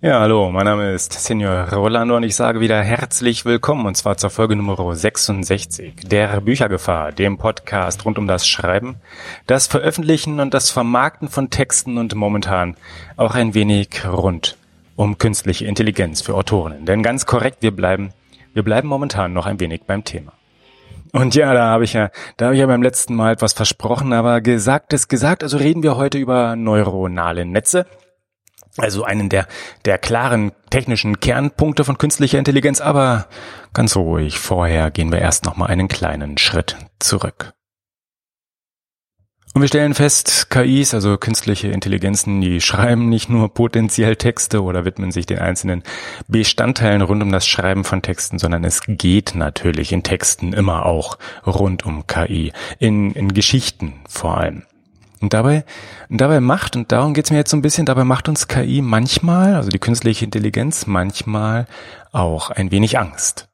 Ja, 0.00 0.20
hallo, 0.20 0.52
mein 0.52 0.64
Name 0.64 0.92
ist 0.92 1.12
Senior 1.12 1.72
Rolando 1.72 2.14
und 2.14 2.22
ich 2.22 2.36
sage 2.36 2.60
wieder 2.60 2.80
herzlich 2.80 3.44
willkommen 3.44 3.84
und 3.84 3.96
zwar 3.96 4.16
zur 4.16 4.30
Folge 4.30 4.54
Nummer 4.54 4.94
66 4.94 6.06
der 6.06 6.40
Büchergefahr, 6.40 7.10
dem 7.10 7.36
Podcast 7.36 8.04
rund 8.04 8.16
um 8.16 8.28
das 8.28 8.46
Schreiben, 8.46 8.94
das 9.48 9.66
Veröffentlichen 9.66 10.38
und 10.38 10.54
das 10.54 10.70
Vermarkten 10.70 11.26
von 11.26 11.50
Texten 11.50 11.98
und 11.98 12.14
momentan 12.14 12.76
auch 13.16 13.34
ein 13.34 13.54
wenig 13.54 14.06
rund 14.06 14.56
um 14.94 15.18
künstliche 15.18 15.64
Intelligenz 15.64 16.22
für 16.22 16.34
Autorinnen. 16.34 16.86
Denn 16.86 17.02
ganz 17.02 17.26
korrekt, 17.26 17.62
wir 17.62 17.72
bleiben, 17.72 18.10
wir 18.54 18.62
bleiben 18.62 18.86
momentan 18.86 19.32
noch 19.32 19.46
ein 19.46 19.58
wenig 19.58 19.82
beim 19.84 20.04
Thema. 20.04 20.32
Und 21.10 21.34
ja, 21.34 21.52
da 21.52 21.70
habe 21.70 21.82
ich 21.82 21.94
ja, 21.94 22.10
da 22.36 22.46
habe 22.46 22.54
ich 22.54 22.60
ja 22.60 22.66
beim 22.66 22.84
letzten 22.84 23.16
Mal 23.16 23.32
etwas 23.32 23.52
versprochen, 23.52 24.12
aber 24.12 24.42
gesagt 24.42 24.92
ist 24.92 25.08
gesagt, 25.08 25.42
also 25.42 25.56
reden 25.56 25.82
wir 25.82 25.96
heute 25.96 26.18
über 26.18 26.54
neuronale 26.54 27.44
Netze 27.44 27.84
also 28.78 29.04
einen 29.04 29.28
der, 29.28 29.46
der 29.84 29.98
klaren 29.98 30.52
technischen 30.70 31.20
Kernpunkte 31.20 31.84
von 31.84 31.98
künstlicher 31.98 32.38
Intelligenz, 32.38 32.80
aber 32.80 33.26
ganz 33.74 33.96
ruhig, 33.96 34.38
vorher 34.38 34.90
gehen 34.90 35.12
wir 35.12 35.20
erst 35.20 35.44
nochmal 35.44 35.68
einen 35.68 35.88
kleinen 35.88 36.38
Schritt 36.38 36.76
zurück. 36.98 37.52
Und 39.54 39.62
wir 39.62 39.68
stellen 39.68 39.94
fest, 39.94 40.50
KIs, 40.50 40.94
also 40.94 41.16
künstliche 41.16 41.68
Intelligenzen, 41.68 42.40
die 42.40 42.60
schreiben 42.60 43.08
nicht 43.08 43.28
nur 43.28 43.52
potenziell 43.52 44.14
Texte 44.14 44.62
oder 44.62 44.84
widmen 44.84 45.10
sich 45.10 45.26
den 45.26 45.38
einzelnen 45.38 45.82
Bestandteilen 46.28 47.02
rund 47.02 47.22
um 47.22 47.32
das 47.32 47.46
Schreiben 47.46 47.82
von 47.82 48.02
Texten, 48.02 48.38
sondern 48.38 48.62
es 48.62 48.82
geht 48.86 49.34
natürlich 49.34 49.90
in 49.92 50.02
Texten 50.04 50.52
immer 50.52 50.86
auch 50.86 51.18
rund 51.46 51.84
um 51.86 52.06
KI, 52.06 52.52
in, 52.78 53.10
in 53.12 53.34
Geschichten 53.34 53.94
vor 54.08 54.38
allem. 54.38 54.62
Und 55.20 55.32
dabei, 55.32 55.64
und 56.08 56.20
dabei 56.20 56.40
macht, 56.40 56.76
und 56.76 56.92
darum 56.92 57.14
geht's 57.14 57.30
mir 57.30 57.38
jetzt 57.38 57.50
so 57.50 57.56
ein 57.56 57.62
bisschen, 57.62 57.86
dabei 57.86 58.04
macht 58.04 58.28
uns 58.28 58.48
KI 58.48 58.82
manchmal, 58.82 59.54
also 59.54 59.70
die 59.70 59.78
künstliche 59.78 60.24
Intelligenz, 60.24 60.86
manchmal 60.86 61.66
auch 62.12 62.50
ein 62.50 62.70
wenig 62.70 62.98
Angst. 62.98 63.48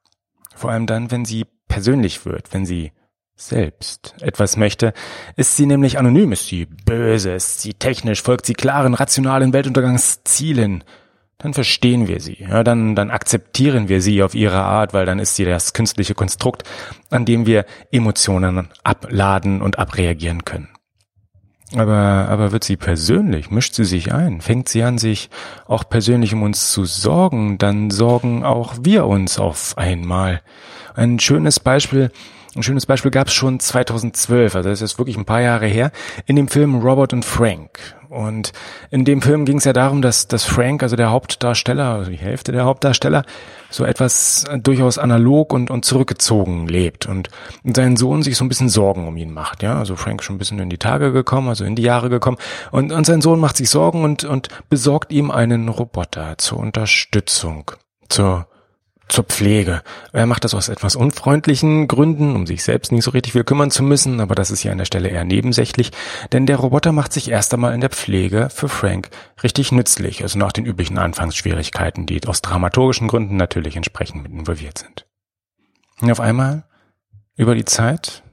Vor 0.54 0.70
allem 0.70 0.86
dann, 0.86 1.10
wenn 1.10 1.24
sie 1.24 1.46
persönlich 1.68 2.26
wird, 2.26 2.52
wenn 2.52 2.66
sie 2.66 2.92
selbst 3.36 4.14
etwas 4.20 4.56
möchte, 4.56 4.92
ist 5.36 5.56
sie 5.56 5.66
nämlich 5.66 5.98
anonym, 5.98 6.32
ist 6.32 6.46
sie 6.46 6.66
böse, 6.66 7.32
ist 7.32 7.60
sie 7.60 7.74
technisch, 7.74 8.22
folgt 8.22 8.46
sie 8.46 8.54
klaren, 8.54 8.94
rationalen 8.94 9.52
Weltuntergangszielen, 9.52 10.84
dann 11.38 11.52
verstehen 11.52 12.06
wir 12.06 12.20
sie, 12.20 12.38
ja, 12.40 12.62
dann, 12.62 12.94
dann 12.94 13.10
akzeptieren 13.10 13.88
wir 13.88 14.00
sie 14.00 14.22
auf 14.22 14.34
ihre 14.34 14.62
Art, 14.62 14.94
weil 14.94 15.04
dann 15.04 15.18
ist 15.18 15.36
sie 15.36 15.44
das 15.44 15.72
künstliche 15.72 16.14
Konstrukt, 16.14 16.62
an 17.10 17.24
dem 17.24 17.44
wir 17.44 17.66
Emotionen 17.90 18.68
abladen 18.84 19.60
und 19.60 19.78
abreagieren 19.78 20.44
können. 20.44 20.68
Aber, 21.76 22.28
aber 22.28 22.52
wird 22.52 22.64
sie 22.64 22.76
persönlich, 22.76 23.50
mischt 23.50 23.74
sie 23.74 23.84
sich 23.84 24.12
ein, 24.12 24.40
fängt 24.40 24.68
sie 24.68 24.82
an, 24.84 24.98
sich 24.98 25.28
auch 25.66 25.88
persönlich 25.88 26.32
um 26.32 26.42
uns 26.42 26.70
zu 26.70 26.84
sorgen, 26.84 27.58
dann 27.58 27.90
sorgen 27.90 28.44
auch 28.44 28.74
wir 28.82 29.06
uns 29.06 29.38
auf 29.38 29.76
einmal. 29.76 30.40
Ein 30.94 31.18
schönes 31.18 31.58
Beispiel 31.58 32.10
ein 32.56 32.62
schönes 32.62 32.86
Beispiel 32.86 33.10
gab 33.10 33.28
es 33.28 33.34
schon 33.34 33.60
2012, 33.60 34.54
also 34.54 34.68
das 34.68 34.82
ist 34.82 34.98
wirklich 34.98 35.16
ein 35.16 35.24
paar 35.24 35.40
Jahre 35.40 35.66
her, 35.66 35.90
in 36.26 36.36
dem 36.36 36.48
Film 36.48 36.76
Robert 36.76 37.12
und 37.12 37.24
Frank. 37.24 37.96
Und 38.14 38.52
in 38.90 39.04
dem 39.04 39.22
Film 39.22 39.44
ging 39.44 39.58
es 39.58 39.64
ja 39.64 39.72
darum, 39.72 40.00
dass, 40.00 40.28
dass 40.28 40.44
Frank, 40.44 40.84
also 40.84 40.94
der 40.94 41.10
Hauptdarsteller, 41.10 41.86
also 41.86 42.12
die 42.12 42.16
Hälfte 42.16 42.52
der 42.52 42.64
Hauptdarsteller, 42.64 43.24
so 43.70 43.84
etwas 43.84 44.44
durchaus 44.62 44.98
analog 44.98 45.52
und, 45.52 45.68
und 45.68 45.84
zurückgezogen 45.84 46.68
lebt 46.68 47.06
und, 47.06 47.28
und 47.64 47.74
sein 47.74 47.96
Sohn 47.96 48.22
sich 48.22 48.36
so 48.36 48.44
ein 48.44 48.48
bisschen 48.48 48.68
Sorgen 48.68 49.08
um 49.08 49.16
ihn 49.16 49.32
macht. 49.32 49.64
Ja, 49.64 49.76
also 49.78 49.96
Frank 49.96 50.22
schon 50.22 50.36
ein 50.36 50.38
bisschen 50.38 50.60
in 50.60 50.70
die 50.70 50.78
Tage 50.78 51.10
gekommen, 51.10 51.48
also 51.48 51.64
in 51.64 51.74
die 51.74 51.82
Jahre 51.82 52.08
gekommen 52.08 52.38
und, 52.70 52.92
und 52.92 53.04
sein 53.04 53.20
Sohn 53.20 53.40
macht 53.40 53.56
sich 53.56 53.68
Sorgen 53.68 54.04
und, 54.04 54.22
und 54.22 54.48
besorgt 54.70 55.12
ihm 55.12 55.32
einen 55.32 55.68
Roboter 55.68 56.38
zur 56.38 56.58
Unterstützung, 56.58 57.72
zur 58.08 58.46
zur 59.08 59.24
Pflege. 59.24 59.82
Er 60.12 60.26
macht 60.26 60.44
das 60.44 60.54
aus 60.54 60.68
etwas 60.68 60.96
unfreundlichen 60.96 61.86
Gründen, 61.88 62.34
um 62.34 62.46
sich 62.46 62.64
selbst 62.64 62.90
nicht 62.90 63.04
so 63.04 63.12
richtig 63.12 63.32
viel 63.32 63.44
kümmern 63.44 63.70
zu 63.70 63.82
müssen, 63.82 64.20
aber 64.20 64.34
das 64.34 64.50
ist 64.50 64.60
hier 64.60 64.72
an 64.72 64.78
der 64.78 64.86
Stelle 64.86 65.08
eher 65.08 65.24
nebensächlich, 65.24 65.92
denn 66.32 66.46
der 66.46 66.56
Roboter 66.56 66.92
macht 66.92 67.12
sich 67.12 67.30
erst 67.30 67.54
einmal 67.54 67.74
in 67.74 67.80
der 67.80 67.90
Pflege 67.90 68.48
für 68.50 68.68
Frank 68.68 69.10
richtig 69.42 69.72
nützlich, 69.72 70.22
also 70.22 70.38
nach 70.38 70.52
den 70.52 70.66
üblichen 70.66 70.98
Anfangsschwierigkeiten, 70.98 72.06
die 72.06 72.26
aus 72.26 72.42
dramaturgischen 72.42 73.08
Gründen 73.08 73.36
natürlich 73.36 73.76
entsprechend 73.76 74.22
mit 74.22 74.32
involviert 74.32 74.78
sind. 74.78 75.06
Und 76.00 76.10
auf 76.10 76.20
einmal, 76.20 76.64
über 77.36 77.54
die 77.54 77.64
Zeit, 77.64 78.23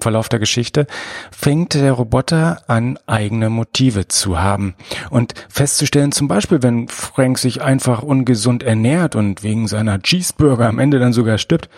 Verlauf 0.00 0.30
der 0.30 0.38
Geschichte 0.38 0.86
fängt 1.30 1.74
der 1.74 1.92
Roboter 1.92 2.62
an, 2.66 2.98
eigene 3.06 3.50
Motive 3.50 4.08
zu 4.08 4.40
haben 4.40 4.74
und 5.10 5.34
festzustellen, 5.50 6.12
zum 6.12 6.28
Beispiel, 6.28 6.62
wenn 6.62 6.88
Frank 6.88 7.38
sich 7.38 7.60
einfach 7.60 8.02
ungesund 8.02 8.62
ernährt 8.62 9.16
und 9.16 9.42
wegen 9.42 9.68
seiner 9.68 10.00
Cheeseburger 10.00 10.66
am 10.66 10.78
Ende 10.78 10.98
dann 10.98 11.12
sogar 11.12 11.36
stirbt, 11.36 11.68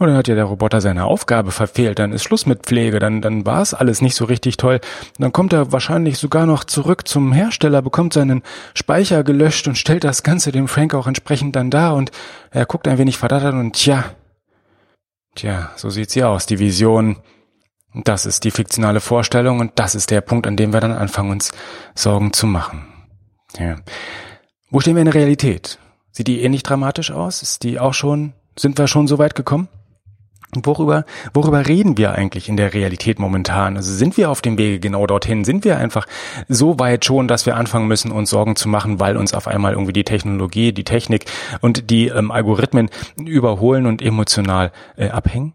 oder 0.00 0.16
hat 0.16 0.28
ja 0.28 0.34
der 0.34 0.44
Roboter 0.44 0.80
seine 0.80 1.04
Aufgabe 1.04 1.50
verfehlt, 1.50 1.98
dann 1.98 2.12
ist 2.12 2.22
Schluss 2.22 2.46
mit 2.46 2.62
Pflege, 2.62 3.00
dann, 3.00 3.20
dann 3.20 3.44
war 3.44 3.60
es 3.60 3.74
alles 3.74 4.00
nicht 4.00 4.14
so 4.14 4.24
richtig 4.24 4.56
toll. 4.56 4.80
Dann 5.18 5.32
kommt 5.32 5.52
er 5.52 5.72
wahrscheinlich 5.72 6.16
sogar 6.16 6.46
noch 6.46 6.64
zurück 6.64 7.06
zum 7.06 7.32
Hersteller, 7.32 7.82
bekommt 7.82 8.14
seinen 8.14 8.42
Speicher 8.72 9.22
gelöscht 9.24 9.68
und 9.68 9.76
stellt 9.76 10.04
das 10.04 10.22
Ganze 10.22 10.52
dem 10.52 10.68
Frank 10.68 10.94
auch 10.94 11.06
entsprechend 11.06 11.54
dann 11.54 11.70
da 11.70 11.90
und 11.90 12.12
er 12.50 12.64
guckt 12.64 12.88
ein 12.88 12.96
wenig 12.96 13.18
verdattert 13.18 13.52
und 13.52 13.74
tja, 13.74 14.04
tja, 15.34 15.70
so 15.76 15.90
sieht 15.90 16.10
sie 16.10 16.24
aus, 16.24 16.46
die 16.46 16.58
Vision 16.58 17.16
das 17.94 18.26
ist 18.26 18.44
die 18.44 18.50
fiktionale 18.50 19.00
Vorstellung 19.00 19.60
und 19.60 19.72
das 19.76 19.94
ist 19.94 20.10
der 20.10 20.20
Punkt, 20.20 20.46
an 20.46 20.56
dem 20.56 20.72
wir 20.72 20.80
dann 20.80 20.92
anfangen, 20.92 21.30
uns 21.30 21.52
Sorgen 21.94 22.32
zu 22.32 22.46
machen. 22.46 22.86
Ja. 23.58 23.76
Wo 24.70 24.80
stehen 24.80 24.94
wir 24.94 25.00
in 25.00 25.06
der 25.06 25.14
Realität? 25.14 25.78
Sieht 26.12 26.28
die 26.28 26.42
ähnlich 26.42 26.62
dramatisch 26.62 27.10
aus? 27.10 27.42
Ist 27.42 27.64
die 27.64 27.80
auch 27.80 27.94
schon, 27.94 28.34
sind 28.56 28.78
wir 28.78 28.86
schon 28.86 29.08
so 29.08 29.18
weit 29.18 29.34
gekommen? 29.34 29.68
Worüber, 30.64 31.04
worüber 31.32 31.68
reden 31.68 31.96
wir 31.96 32.12
eigentlich 32.12 32.48
in 32.48 32.56
der 32.56 32.74
Realität 32.74 33.20
momentan? 33.20 33.76
Also 33.76 33.92
sind 33.92 34.16
wir 34.16 34.30
auf 34.30 34.42
dem 34.42 34.58
Wege 34.58 34.80
genau 34.80 35.06
dorthin? 35.06 35.44
Sind 35.44 35.64
wir 35.64 35.78
einfach 35.78 36.06
so 36.48 36.80
weit 36.80 37.04
schon, 37.04 37.28
dass 37.28 37.46
wir 37.46 37.56
anfangen 37.56 37.86
müssen, 37.86 38.10
uns 38.10 38.30
Sorgen 38.30 38.56
zu 38.56 38.68
machen, 38.68 38.98
weil 38.98 39.16
uns 39.16 39.32
auf 39.32 39.46
einmal 39.46 39.72
irgendwie 39.72 39.92
die 39.92 40.02
Technologie, 40.02 40.72
die 40.72 40.82
Technik 40.82 41.26
und 41.60 41.90
die 41.90 42.08
ähm, 42.08 42.32
Algorithmen 42.32 42.90
überholen 43.16 43.86
und 43.86 44.02
emotional 44.02 44.72
äh, 44.96 45.08
abhängen? 45.10 45.54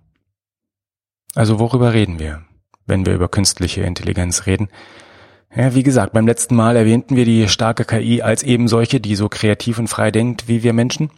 Also 1.35 1.59
worüber 1.59 1.93
reden 1.93 2.17
wir, 2.17 2.41
wenn 2.87 3.05
wir 3.05 3.13
über 3.13 3.27
künstliche 3.27 3.81
Intelligenz 3.81 4.45
reden? 4.45 4.69
Ja, 5.55 5.75
wie 5.75 5.83
gesagt, 5.83 6.13
beim 6.13 6.25
letzten 6.25 6.55
Mal 6.55 6.75
erwähnten 6.75 7.15
wir 7.15 7.25
die 7.25 7.47
starke 7.47 7.85
KI 7.85 8.21
als 8.21 8.43
eben 8.43 8.67
solche, 8.67 8.99
die 8.99 9.15
so 9.15 9.29
kreativ 9.29 9.77
und 9.77 9.87
frei 9.87 10.11
denkt 10.11 10.47
wie 10.47 10.63
wir 10.63 10.73
Menschen. 10.73 11.11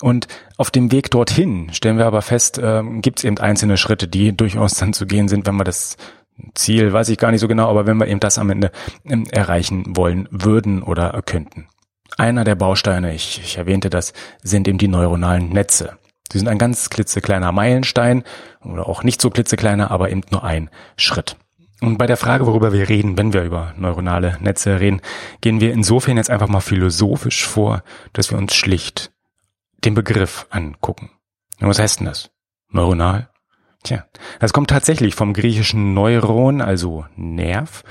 Und 0.00 0.26
auf 0.56 0.70
dem 0.70 0.90
Weg 0.90 1.10
dorthin 1.10 1.72
stellen 1.72 1.98
wir 1.98 2.06
aber 2.06 2.22
fest, 2.22 2.58
äh, 2.58 2.82
gibt 3.00 3.20
es 3.20 3.24
eben 3.24 3.38
einzelne 3.38 3.76
Schritte, 3.76 4.08
die 4.08 4.36
durchaus 4.36 4.74
dann 4.74 4.92
zu 4.92 5.06
gehen 5.06 5.28
sind, 5.28 5.46
wenn 5.46 5.56
wir 5.56 5.64
das 5.64 5.96
Ziel, 6.54 6.92
weiß 6.92 7.08
ich 7.08 7.18
gar 7.18 7.30
nicht 7.30 7.40
so 7.40 7.48
genau, 7.48 7.68
aber 7.68 7.86
wenn 7.86 7.98
wir 7.98 8.08
eben 8.08 8.20
das 8.20 8.38
am 8.38 8.50
Ende 8.50 8.72
äh, 9.04 9.22
erreichen 9.30 9.96
wollen 9.96 10.28
würden 10.30 10.82
oder 10.82 11.20
könnten. 11.24 11.68
Einer 12.18 12.44
der 12.44 12.56
Bausteine, 12.56 13.14
ich, 13.14 13.40
ich 13.42 13.58
erwähnte 13.58 13.90
das, 13.90 14.12
sind 14.42 14.66
eben 14.66 14.78
die 14.78 14.88
neuronalen 14.88 15.50
Netze. 15.50 15.96
Sie 16.32 16.38
sind 16.38 16.48
ein 16.48 16.56
ganz 16.56 16.88
klitzekleiner 16.88 17.52
Meilenstein 17.52 18.24
oder 18.64 18.88
auch 18.88 19.02
nicht 19.02 19.20
so 19.20 19.28
klitzekleiner, 19.28 19.90
aber 19.90 20.10
eben 20.10 20.22
nur 20.30 20.42
ein 20.42 20.70
Schritt. 20.96 21.36
Und 21.82 21.98
bei 21.98 22.06
der 22.06 22.16
Frage, 22.16 22.46
worüber 22.46 22.72
wir 22.72 22.88
reden, 22.88 23.18
wenn 23.18 23.34
wir 23.34 23.42
über 23.42 23.74
neuronale 23.76 24.38
Netze 24.40 24.80
reden, 24.80 25.02
gehen 25.42 25.60
wir 25.60 25.74
insofern 25.74 26.16
jetzt 26.16 26.30
einfach 26.30 26.48
mal 26.48 26.60
philosophisch 26.60 27.44
vor, 27.44 27.82
dass 28.14 28.30
wir 28.30 28.38
uns 28.38 28.54
schlicht 28.54 29.12
den 29.84 29.92
Begriff 29.92 30.46
angucken. 30.48 31.10
Und 31.60 31.68
was 31.68 31.78
heißt 31.78 32.00
denn 32.00 32.06
das? 32.06 32.30
Neuronal? 32.70 33.28
Tja, 33.82 34.06
das 34.40 34.54
kommt 34.54 34.70
tatsächlich 34.70 35.14
vom 35.14 35.34
griechischen 35.34 35.92
Neuron, 35.92 36.62
also 36.62 37.04
Nerv. 37.14 37.82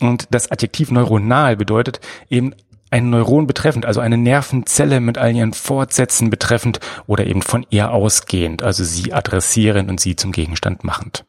Und 0.00 0.26
das 0.30 0.50
Adjektiv 0.50 0.90
neuronal 0.90 1.56
bedeutet 1.56 2.00
eben 2.28 2.54
ein 2.90 3.10
Neuron 3.10 3.46
betreffend, 3.46 3.86
also 3.86 4.00
eine 4.00 4.16
Nervenzelle 4.16 5.00
mit 5.00 5.18
all 5.18 5.34
ihren 5.34 5.52
Fortsätzen 5.52 6.30
betreffend 6.30 6.80
oder 7.06 7.26
eben 7.26 7.42
von 7.42 7.66
ihr 7.70 7.90
ausgehend, 7.90 8.62
also 8.62 8.84
sie 8.84 9.12
adressieren 9.12 9.90
und 9.90 10.00
sie 10.00 10.16
zum 10.16 10.32
Gegenstand 10.32 10.84
machend. 10.84 11.24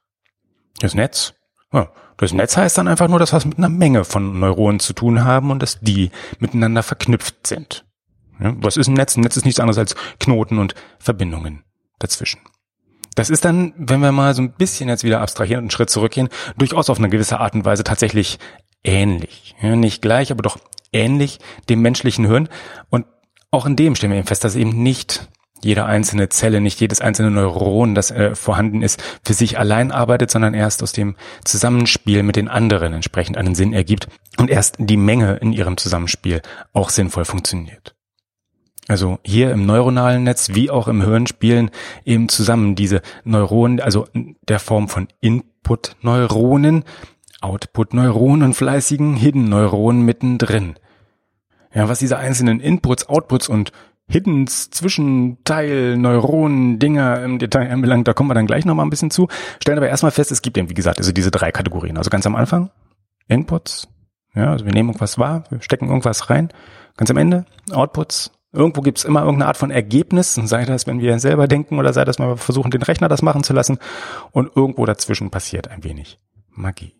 Das 0.80 0.96
Netz? 0.96 1.34
Ja, 1.74 1.92
das 2.18 2.34
Netz 2.34 2.58
heißt 2.58 2.78
dann 2.78 2.88
einfach 2.88 3.08
nur, 3.08 3.20
dass 3.20 3.34
wir 3.34 3.38
es 3.38 3.46
mit 3.46 3.58
einer 3.58 3.70
Menge 3.70 4.04
von 4.04 4.40
Neuronen 4.40 4.80
zu 4.80 4.94
tun 4.94 5.24
haben 5.24 5.52
und 5.52 5.62
dass 5.62 5.80
die 5.80 6.12
miteinander 6.40 6.84
verknüpft 6.84 7.48
sind. 7.48 7.86
Ja, 8.40 8.54
was 8.58 8.78
ist 8.78 8.88
ein 8.88 8.94
Netz? 8.94 9.18
Ein 9.18 9.22
Netz 9.22 9.38
ist 9.38 9.46
nichts 9.46 9.60
anderes 9.60 9.78
als 9.78 9.96
Knoten 10.20 10.60
und 10.60 10.76
Verbindungen 10.98 11.64
dazwischen. 12.00 12.40
Das 13.16 13.30
ist 13.30 13.44
dann, 13.44 13.74
wenn 13.76 14.00
wir 14.00 14.14
mal 14.14 14.34
so 14.34 14.42
ein 14.42 14.54
bisschen 14.54 14.88
jetzt 14.88 15.04
wieder 15.04 15.20
abstrahieren 15.20 15.60
und 15.60 15.64
einen 15.66 15.72
Schritt 15.72 15.90
zurückgehen, 15.90 16.30
durchaus 16.58 16.90
auf 16.90 17.00
eine 17.00 17.10
gewisse 17.10 17.40
Art 17.40 17.54
und 17.54 17.66
Weise 17.66 17.84
tatsächlich 17.84 18.40
ähnlich. 18.84 19.56
Ja, 19.62 19.76
nicht 19.76 20.02
gleich, 20.02 20.32
aber 20.32 20.42
doch 20.42 20.58
ähnlich 20.92 21.40
dem 21.70 21.82
menschlichen 21.82 22.26
Hirn. 22.26 22.50
Und 22.90 23.06
auch 23.52 23.66
in 23.66 23.76
dem 23.76 23.96
stellen 23.96 24.12
wir 24.12 24.20
eben 24.20 24.28
fest, 24.28 24.44
dass 24.44 24.56
eben 24.56 24.82
nicht 24.84 25.28
jede 25.62 25.86
einzelne 25.86 26.30
Zelle, 26.30 26.62
nicht 26.62 26.80
jedes 26.80 27.02
einzelne 27.02 27.32
Neuron, 27.32 27.96
das 27.96 28.12
äh, 28.12 28.36
vorhanden 28.36 28.82
ist, 28.82 29.02
für 29.26 29.34
sich 29.34 29.60
allein 29.60 29.92
arbeitet, 29.92 30.32
sondern 30.32 30.54
erst 30.54 30.82
aus 30.84 30.94
dem 30.94 31.16
Zusammenspiel 31.44 32.24
mit 32.24 32.36
den 32.36 32.48
anderen 32.48 32.94
entsprechend 32.94 33.38
einen 33.38 33.56
Sinn 33.56 33.74
ergibt 33.74 34.08
und 34.38 34.50
erst 34.50 34.76
die 34.80 34.98
Menge 34.98 35.36
in 35.38 35.52
ihrem 35.52 35.78
Zusammenspiel 35.78 36.42
auch 36.74 36.90
sinnvoll 36.90 37.26
funktioniert. 37.26 37.96
Also 38.88 39.20
hier 39.24 39.52
im 39.52 39.66
neuronalen 39.66 40.24
Netz 40.24 40.50
wie 40.54 40.72
auch 40.72 40.88
im 40.88 41.04
Hirn 41.04 41.28
spielen 41.28 41.70
eben 42.06 42.28
zusammen 42.28 42.76
diese 42.76 43.02
Neuronen, 43.24 43.80
also 43.80 44.08
der 44.48 44.60
Form 44.60 44.90
von 44.90 45.08
Input-Neuronen, 45.22 46.86
Output-Neuronen 47.42 48.44
und 48.44 48.54
fleißigen 48.54 49.16
Hidden-Neuronen 49.16 50.04
mittendrin. 50.04 50.76
Ja, 51.74 51.88
was 51.88 52.00
diese 52.00 52.18
einzelnen 52.18 52.60
Inputs, 52.60 53.08
Outputs 53.08 53.48
und 53.48 53.72
Hiddens, 54.08 54.72
Zwischenteil, 54.72 55.96
Neuronen, 55.96 56.80
Dinger 56.80 57.24
im 57.24 57.38
Detail 57.38 57.72
anbelangt, 57.72 58.08
da 58.08 58.14
kommen 58.14 58.30
wir 58.30 58.34
dann 58.34 58.48
gleich 58.48 58.66
nochmal 58.66 58.86
ein 58.86 58.90
bisschen 58.90 59.12
zu. 59.12 59.28
Stellen 59.62 59.78
aber 59.78 59.88
erstmal 59.88 60.12
fest, 60.12 60.32
es 60.32 60.42
gibt 60.42 60.58
eben, 60.58 60.70
wie 60.70 60.74
gesagt, 60.74 60.98
also 60.98 61.12
diese 61.12 61.30
drei 61.30 61.52
Kategorien. 61.52 61.98
Also 61.98 62.10
ganz 62.10 62.26
am 62.26 62.36
Anfang, 62.36 62.72
Inputs, 63.28 63.88
ja, 64.34 64.52
also 64.52 64.66
wir 64.66 64.74
nehmen 64.74 64.90
irgendwas 64.90 65.20
wahr, 65.20 65.44
wir 65.50 65.62
stecken 65.62 65.88
irgendwas 65.88 66.30
rein. 66.32 66.50
Ganz 66.98 67.12
am 67.12 67.18
Ende, 67.18 67.46
Outputs, 67.72 68.32
Irgendwo 68.52 68.82
gibt 68.82 68.98
es 68.98 69.06
immer 69.06 69.20
irgendeine 69.22 69.48
Art 69.48 69.58
von 69.58 69.70
Ergebnis, 69.70 70.34
sei 70.34 70.66
das, 70.66 70.88
wenn 70.88 71.00
wir 71.00 71.20
selber 71.20 71.48
denken 71.48 71.78
oder 71.78 71.94
sei 71.94 72.04
das, 72.04 72.18
wenn 72.18 72.30
wir 72.30 72.38
versuchen, 72.38 72.72
den 72.72 72.82
Rechner 72.82 73.08
das 73.08 73.22
machen 73.22 73.44
zu 73.44 73.54
lassen. 73.54 73.78
Und 74.32 74.56
irgendwo 74.56 74.86
dazwischen 74.86 75.30
passiert 75.30 75.68
ein 75.68 75.84
wenig 75.84 76.20
Magie. 76.50 76.99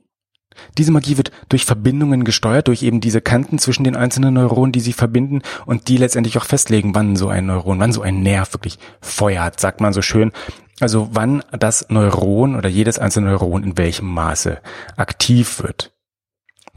Diese 0.78 0.92
Magie 0.92 1.18
wird 1.18 1.32
durch 1.48 1.66
Verbindungen 1.66 2.24
gesteuert, 2.24 2.68
durch 2.68 2.84
eben 2.84 3.02
diese 3.02 3.22
Kanten 3.22 3.60
zwischen 3.60 3.84
den 3.84 3.96
einzelnen 3.96 4.34
Neuronen, 4.34 4.72
die 4.72 4.80
sie 4.80 4.94
verbinden 4.94 5.42
und 5.66 5.88
die 5.88 5.98
letztendlich 5.98 6.38
auch 6.38 6.46
festlegen, 6.46 6.96
wann 6.96 7.16
so 7.16 7.30
ein 7.30 7.46
Neuron, 7.46 7.80
wann 7.80 7.92
so 7.92 8.02
ein 8.02 8.22
Nerv 8.22 8.54
wirklich 8.54 8.78
feuert, 9.02 9.60
sagt 9.60 9.82
man 9.82 9.94
so 9.94 10.02
schön. 10.02 10.32
Also 10.80 11.10
wann 11.12 11.44
das 11.52 11.90
Neuron 11.90 12.56
oder 12.56 12.70
jedes 12.70 13.00
einzelne 13.00 13.32
Neuron 13.32 13.64
in 13.64 13.78
welchem 13.78 14.08
Maße 14.08 14.60
aktiv 14.96 15.62
wird. 15.62 15.94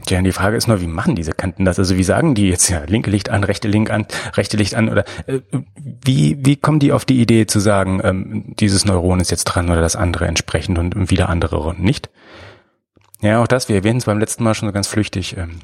Tja, 0.05 0.21
die 0.21 0.31
Frage 0.33 0.57
ist 0.57 0.67
nur, 0.67 0.81
wie 0.81 0.87
machen 0.87 1.15
diese 1.15 1.31
Kanten 1.31 1.63
das? 1.63 1.79
Also 1.79 1.95
wie 1.97 2.03
sagen 2.03 2.35
die 2.35 2.49
jetzt 2.49 2.67
ja 2.67 2.83
linke 2.85 3.09
Licht 3.09 3.29
an, 3.29 3.43
rechte 3.43 3.69
Link 3.69 3.89
an, 3.89 4.05
rechte 4.35 4.57
Licht 4.57 4.75
an 4.75 4.89
oder 4.89 5.05
äh, 5.27 5.39
wie 6.03 6.37
wie 6.41 6.57
kommen 6.57 6.79
die 6.79 6.91
auf 6.91 7.05
die 7.05 7.21
Idee 7.21 7.45
zu 7.45 7.59
sagen, 7.59 8.01
ähm, 8.03 8.53
dieses 8.59 8.83
Neuron 8.83 9.21
ist 9.21 9.31
jetzt 9.31 9.45
dran 9.45 9.69
oder 9.69 9.81
das 9.81 9.95
andere 9.95 10.27
entsprechend 10.27 10.77
und 10.77 11.09
wieder 11.09 11.29
andere 11.29 11.73
nicht? 11.77 12.09
Ja, 13.23 13.41
auch 13.41 13.47
das, 13.47 13.69
wir 13.69 13.77
erwähnen 13.77 13.99
es 13.99 14.05
beim 14.05 14.19
letzten 14.19 14.43
Mal 14.43 14.53
schon 14.53 14.67
so 14.67 14.73
ganz 14.73 14.87
flüchtig, 14.87 15.37
ähm, 15.37 15.61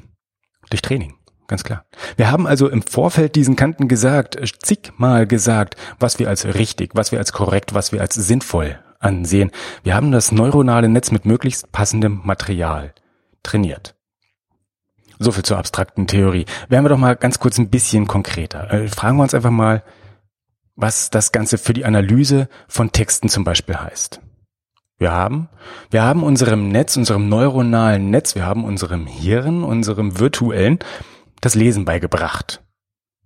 durch 0.70 0.80
Training, 0.80 1.12
ganz 1.46 1.62
klar. 1.62 1.84
Wir 2.16 2.30
haben 2.30 2.46
also 2.46 2.70
im 2.70 2.80
Vorfeld 2.80 3.36
diesen 3.36 3.54
Kanten 3.54 3.86
gesagt, 3.86 4.34
äh, 4.34 4.46
zigmal 4.60 5.26
gesagt, 5.26 5.76
was 5.98 6.18
wir 6.18 6.30
als 6.30 6.46
richtig, 6.46 6.92
was 6.94 7.12
wir 7.12 7.18
als 7.18 7.32
korrekt, 7.32 7.74
was 7.74 7.92
wir 7.92 8.00
als 8.00 8.14
sinnvoll 8.14 8.78
ansehen. 8.98 9.50
Wir 9.82 9.94
haben 9.94 10.10
das 10.10 10.32
neuronale 10.32 10.88
Netz 10.88 11.10
mit 11.10 11.26
möglichst 11.26 11.70
passendem 11.70 12.22
Material 12.24 12.94
trainiert. 13.42 13.94
So 15.18 15.30
viel 15.30 15.44
zur 15.44 15.58
abstrakten 15.58 16.06
Theorie. 16.06 16.46
Werden 16.70 16.86
wir 16.86 16.88
doch 16.88 16.96
mal 16.96 17.14
ganz 17.14 17.40
kurz 17.40 17.58
ein 17.58 17.68
bisschen 17.68 18.06
konkreter. 18.06 18.72
Äh, 18.72 18.88
fragen 18.88 19.18
wir 19.18 19.22
uns 19.22 19.34
einfach 19.34 19.50
mal, 19.50 19.82
was 20.76 21.10
das 21.10 21.30
Ganze 21.30 21.58
für 21.58 21.74
die 21.74 21.84
Analyse 21.84 22.48
von 22.68 22.90
Texten 22.90 23.28
zum 23.28 23.44
Beispiel 23.44 23.76
heißt. 23.76 24.22
Wir 25.00 25.12
haben, 25.12 25.48
wir 25.90 26.02
haben 26.02 26.22
unserem 26.22 26.68
Netz, 26.68 26.98
unserem 26.98 27.30
neuronalen 27.30 28.10
Netz, 28.10 28.34
wir 28.34 28.44
haben 28.44 28.66
unserem 28.66 29.06
Hirn, 29.06 29.64
unserem 29.64 30.18
virtuellen 30.20 30.78
das 31.40 31.54
Lesen 31.54 31.86
beigebracht. 31.86 32.62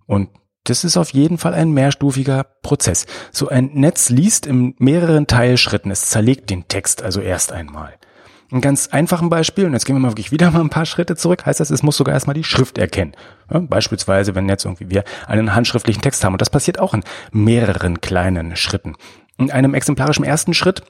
Und 0.05 0.29
das 0.63 0.85
ist 0.85 0.95
auf 0.95 1.09
jeden 1.09 1.37
Fall 1.37 1.53
ein 1.53 1.71
mehrstufiger 1.71 2.45
Prozess. 2.63 3.07
So 3.33 3.49
ein 3.49 3.71
Netz 3.73 4.09
liest 4.09 4.45
in 4.45 4.75
mehreren 4.79 5.27
Teilschritten. 5.27 5.91
Es 5.91 6.05
zerlegt 6.05 6.49
den 6.49 6.69
Text 6.69 7.03
also 7.03 7.19
erst 7.19 7.51
einmal. 7.51 7.95
Ein 8.53 8.61
ganz 8.61 8.87
einfachen 8.87 9.29
Beispiel, 9.29 9.65
und 9.65 9.73
jetzt 9.73 9.83
gehen 9.83 9.97
wir 9.97 9.99
mal 9.99 10.11
wirklich 10.11 10.31
wieder 10.31 10.51
mal 10.51 10.61
ein 10.61 10.69
paar 10.69 10.85
Schritte 10.85 11.17
zurück, 11.17 11.45
heißt 11.45 11.59
das, 11.59 11.71
es 11.71 11.83
muss 11.83 11.97
sogar 11.97 12.13
erstmal 12.13 12.35
die 12.35 12.45
Schrift 12.45 12.77
erkennen. 12.77 13.17
Ja, 13.51 13.59
beispielsweise, 13.59 14.33
wenn 14.33 14.47
jetzt 14.47 14.63
irgendwie 14.63 14.89
wir 14.89 15.03
einen 15.27 15.53
handschriftlichen 15.53 16.01
Text 16.01 16.23
haben, 16.23 16.35
und 16.35 16.41
das 16.41 16.49
passiert 16.49 16.79
auch 16.79 16.93
in 16.93 17.03
mehreren 17.33 17.99
kleinen 17.99 18.55
Schritten. 18.55 18.95
In 19.37 19.51
einem 19.51 19.73
exemplarischen 19.73 20.23
ersten 20.23 20.53
Schritt 20.53 20.83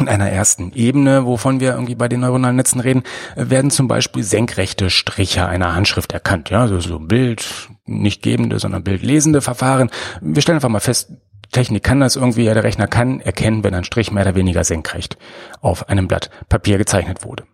in 0.00 0.08
einer 0.08 0.30
ersten 0.30 0.72
Ebene, 0.72 1.26
wovon 1.26 1.60
wir 1.60 1.72
irgendwie 1.72 1.94
bei 1.94 2.08
den 2.08 2.20
neuronalen 2.20 2.56
Netzen 2.56 2.80
reden, 2.80 3.02
werden 3.36 3.70
zum 3.70 3.88
Beispiel 3.88 4.22
senkrechte 4.22 4.90
Striche 4.90 5.46
einer 5.46 5.74
Handschrift 5.74 6.12
erkannt. 6.12 6.50
Ja, 6.50 6.62
also 6.62 6.80
so 6.80 6.98
Bild 6.98 7.68
nicht 7.84 8.22
gebende, 8.22 8.58
sondern 8.58 8.84
bildlesende 8.84 9.40
Verfahren. 9.40 9.90
Wir 10.20 10.42
stellen 10.42 10.56
einfach 10.56 10.68
mal 10.68 10.80
fest, 10.80 11.12
Technik 11.52 11.82
kann 11.82 12.00
das 12.00 12.16
irgendwie, 12.16 12.44
ja, 12.44 12.54
der 12.54 12.64
Rechner 12.64 12.86
kann 12.86 13.20
erkennen, 13.20 13.64
wenn 13.64 13.74
ein 13.74 13.84
Strich 13.84 14.12
mehr 14.12 14.24
oder 14.24 14.34
weniger 14.34 14.64
senkrecht 14.64 15.16
auf 15.60 15.88
einem 15.88 16.06
Blatt 16.08 16.30
Papier 16.48 16.78
gezeichnet 16.78 17.24
wurde. 17.24 17.44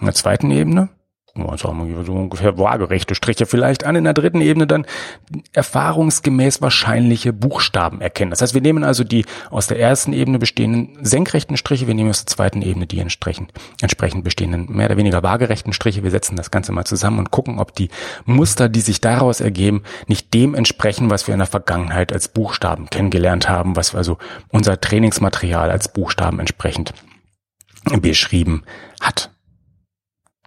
In 0.00 0.06
der 0.06 0.14
zweiten 0.14 0.50
Ebene 0.50 0.88
wir 1.34 2.04
so 2.04 2.12
ungefähr 2.12 2.58
waagerechte 2.58 3.14
Striche 3.14 3.46
vielleicht 3.46 3.84
an. 3.84 3.96
In 3.96 4.04
der 4.04 4.14
dritten 4.14 4.40
Ebene 4.40 4.66
dann 4.66 4.86
erfahrungsgemäß 5.52 6.60
wahrscheinliche 6.60 7.32
Buchstaben 7.32 8.00
erkennen. 8.00 8.30
Das 8.30 8.42
heißt, 8.42 8.54
wir 8.54 8.60
nehmen 8.60 8.84
also 8.84 9.04
die 9.04 9.24
aus 9.50 9.66
der 9.66 9.78
ersten 9.78 10.12
Ebene 10.12 10.38
bestehenden 10.38 10.98
senkrechten 11.04 11.56
Striche, 11.56 11.86
wir 11.86 11.94
nehmen 11.94 12.10
aus 12.10 12.24
der 12.24 12.34
zweiten 12.34 12.62
Ebene 12.62 12.86
die 12.86 12.98
entsprechend, 12.98 13.52
entsprechend 13.80 14.24
bestehenden 14.24 14.66
mehr 14.70 14.86
oder 14.86 14.96
weniger 14.96 15.22
waagerechten 15.22 15.72
Striche. 15.72 16.02
Wir 16.02 16.10
setzen 16.10 16.36
das 16.36 16.50
Ganze 16.50 16.72
mal 16.72 16.84
zusammen 16.84 17.18
und 17.18 17.30
gucken, 17.30 17.58
ob 17.58 17.74
die 17.74 17.90
Muster, 18.24 18.68
die 18.68 18.80
sich 18.80 19.00
daraus 19.00 19.40
ergeben, 19.40 19.82
nicht 20.06 20.34
dem 20.34 20.54
entsprechen, 20.54 21.10
was 21.10 21.26
wir 21.26 21.34
in 21.34 21.40
der 21.40 21.46
Vergangenheit 21.46 22.12
als 22.12 22.28
Buchstaben 22.28 22.90
kennengelernt 22.90 23.48
haben, 23.48 23.76
was 23.76 23.94
wir 23.94 23.98
also 23.98 24.18
unser 24.48 24.80
Trainingsmaterial 24.80 25.70
als 25.70 25.92
Buchstaben 25.92 26.40
entsprechend 26.40 26.92
beschrieben 28.00 28.64
hat. 29.00 29.30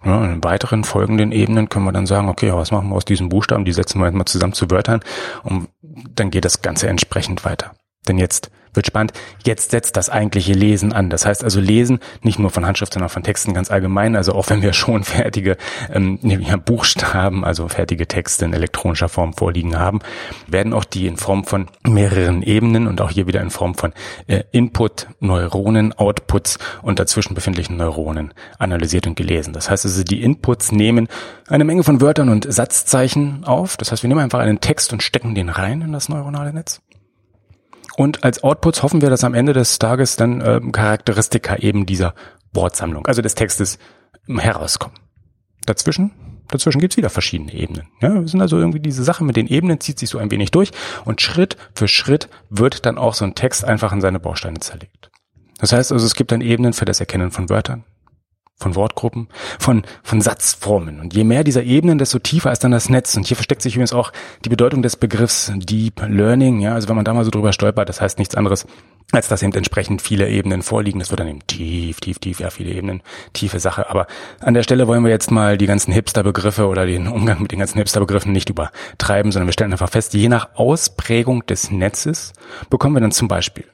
Ja, 0.04 0.24
in 0.26 0.44
weiteren 0.44 0.84
folgenden 0.84 1.32
Ebenen 1.32 1.68
können 1.68 1.86
wir 1.86 1.92
dann 1.92 2.06
sagen, 2.06 2.28
okay, 2.28 2.52
was 2.52 2.70
machen 2.70 2.90
wir 2.90 2.96
aus 2.96 3.04
diesen 3.04 3.28
Buchstaben? 3.30 3.64
Die 3.64 3.72
setzen 3.72 4.00
wir 4.00 4.06
jetzt 4.06 4.14
mal 4.14 4.26
zusammen 4.26 4.52
zu 4.52 4.70
Wörtern 4.70 5.00
und 5.42 5.68
dann 5.82 6.30
geht 6.30 6.44
das 6.44 6.62
Ganze 6.62 6.88
entsprechend 6.88 7.44
weiter. 7.44 7.74
Denn 8.06 8.18
jetzt 8.18 8.50
wird 8.74 8.86
spannend. 8.86 9.12
Jetzt 9.44 9.70
setzt 9.70 9.96
das 9.96 10.10
eigentliche 10.10 10.52
Lesen 10.52 10.92
an. 10.92 11.10
Das 11.10 11.26
heißt 11.26 11.44
also 11.44 11.60
Lesen 11.60 12.00
nicht 12.22 12.38
nur 12.38 12.50
von 12.50 12.66
Handschrift, 12.66 12.94
sondern 12.94 13.08
von 13.08 13.22
Texten 13.22 13.54
ganz 13.54 13.70
allgemein. 13.70 14.16
Also 14.16 14.32
auch 14.32 14.48
wenn 14.50 14.62
wir 14.62 14.72
schon 14.84 15.04
fertige 15.04 15.56
ähm, 15.92 16.18
ja, 16.22 16.56
Buchstaben, 16.56 17.44
also 17.44 17.68
fertige 17.68 18.06
Texte 18.06 18.44
in 18.44 18.52
elektronischer 18.52 19.08
Form 19.08 19.32
vorliegen 19.32 19.78
haben, 19.78 20.00
werden 20.46 20.72
auch 20.72 20.84
die 20.84 21.06
in 21.06 21.16
Form 21.16 21.44
von 21.44 21.68
mehreren 21.86 22.42
Ebenen 22.42 22.86
und 22.86 23.00
auch 23.00 23.10
hier 23.10 23.26
wieder 23.26 23.40
in 23.40 23.50
Form 23.50 23.74
von 23.74 23.92
äh, 24.26 24.44
Input, 24.52 25.08
Neuronen, 25.20 25.92
Outputs 25.92 26.58
und 26.82 26.98
dazwischen 26.98 27.34
befindlichen 27.34 27.76
Neuronen 27.76 28.34
analysiert 28.58 29.06
und 29.06 29.16
gelesen. 29.16 29.52
Das 29.52 29.70
heißt 29.70 29.84
also, 29.84 30.02
die 30.04 30.22
Inputs 30.22 30.72
nehmen 30.72 31.08
eine 31.48 31.64
Menge 31.64 31.84
von 31.84 32.00
Wörtern 32.00 32.28
und 32.28 32.52
Satzzeichen 32.52 33.44
auf. 33.44 33.76
Das 33.76 33.92
heißt, 33.92 34.02
wir 34.02 34.08
nehmen 34.08 34.20
einfach 34.20 34.40
einen 34.40 34.60
Text 34.60 34.92
und 34.92 35.02
stecken 35.02 35.34
den 35.34 35.48
rein 35.48 35.82
in 35.82 35.92
das 35.92 36.08
neuronale 36.08 36.52
Netz. 36.52 36.80
Und 37.96 38.24
als 38.24 38.42
Outputs 38.42 38.82
hoffen 38.82 39.00
wir, 39.00 39.10
dass 39.10 39.24
am 39.24 39.34
Ende 39.34 39.52
des 39.52 39.78
Tages 39.78 40.16
dann 40.16 40.40
äh, 40.40 40.60
Charakteristika 40.72 41.56
eben 41.56 41.86
dieser 41.86 42.14
Wortsammlung, 42.52 43.06
also 43.06 43.22
des 43.22 43.34
Textes, 43.34 43.78
herauskommen. 44.26 44.96
Dazwischen, 45.66 46.12
dazwischen 46.48 46.80
gibt's 46.80 46.96
wieder 46.96 47.10
verschiedene 47.10 47.52
Ebenen. 47.52 47.88
Ja, 48.00 48.14
wir 48.14 48.28
sind 48.28 48.40
also 48.40 48.58
irgendwie 48.58 48.80
diese 48.80 49.04
Sache 49.04 49.24
mit 49.24 49.36
den 49.36 49.46
Ebenen 49.46 49.80
zieht 49.80 49.98
sich 49.98 50.08
so 50.08 50.18
ein 50.18 50.30
wenig 50.30 50.50
durch 50.50 50.70
und 51.04 51.20
Schritt 51.20 51.56
für 51.74 51.88
Schritt 51.88 52.28
wird 52.50 52.86
dann 52.86 52.98
auch 52.98 53.14
so 53.14 53.24
ein 53.24 53.34
Text 53.34 53.64
einfach 53.64 53.92
in 53.92 54.00
seine 54.00 54.20
Bausteine 54.20 54.60
zerlegt. 54.60 55.10
Das 55.58 55.72
heißt 55.72 55.92
also, 55.92 56.04
es 56.04 56.14
gibt 56.14 56.32
dann 56.32 56.40
Ebenen 56.40 56.72
für 56.72 56.84
das 56.84 57.00
Erkennen 57.00 57.30
von 57.30 57.48
Wörtern, 57.48 57.84
von 58.56 58.76
Wortgruppen, 58.76 59.28
von, 59.58 59.82
von 60.02 60.20
Satzformen. 60.20 61.00
Und 61.00 61.14
je 61.14 61.24
mehr 61.24 61.44
dieser 61.44 61.64
Ebenen, 61.64 61.98
desto 61.98 62.18
tiefer 62.18 62.52
ist 62.52 62.62
dann 62.64 62.70
das 62.70 62.88
Netz. 62.88 63.16
Und 63.16 63.26
hier 63.26 63.36
versteckt 63.36 63.62
sich 63.62 63.74
übrigens 63.74 63.92
auch 63.92 64.12
die 64.44 64.48
Bedeutung 64.48 64.82
des 64.82 64.96
Begriffs 64.96 65.52
Deep 65.54 66.02
Learning. 66.08 66.60
Ja, 66.60 66.74
also 66.74 66.88
wenn 66.88 66.96
man 66.96 67.04
da 67.04 67.12
mal 67.12 67.24
so 67.24 67.30
drüber 67.30 67.52
stolpert, 67.52 67.88
das 67.88 68.00
heißt 68.00 68.18
nichts 68.18 68.34
anderes, 68.36 68.66
als 69.12 69.28
dass 69.28 69.42
eben 69.42 69.52
entsprechend 69.52 70.02
viele 70.02 70.28
Ebenen 70.28 70.62
vorliegen. 70.62 71.00
Das 71.00 71.10
wird 71.10 71.20
dann 71.20 71.28
eben 71.28 71.46
tief, 71.46 72.00
tief, 72.00 72.18
tief, 72.18 72.40
ja, 72.40 72.50
viele 72.50 72.70
Ebenen, 72.70 73.02
tiefe 73.32 73.58
Sache. 73.58 73.90
Aber 73.90 74.06
an 74.40 74.54
der 74.54 74.62
Stelle 74.62 74.86
wollen 74.86 75.04
wir 75.04 75.10
jetzt 75.10 75.30
mal 75.30 75.58
die 75.58 75.66
ganzen 75.66 75.92
Hipster-Begriffe 75.92 76.66
oder 76.66 76.86
den 76.86 77.08
Umgang 77.08 77.42
mit 77.42 77.52
den 77.52 77.58
ganzen 77.58 77.78
Hipster-Begriffen 77.78 78.32
nicht 78.32 78.50
übertreiben, 78.50 79.32
sondern 79.32 79.48
wir 79.48 79.52
stellen 79.52 79.72
einfach 79.72 79.90
fest, 79.90 80.14
je 80.14 80.28
nach 80.28 80.54
Ausprägung 80.54 81.44
des 81.46 81.70
Netzes 81.70 82.32
bekommen 82.70 82.96
wir 82.96 83.00
dann 83.00 83.12
zum 83.12 83.28
Beispiel 83.28 83.66